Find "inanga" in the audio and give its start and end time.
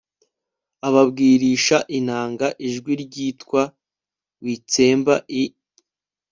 1.97-2.47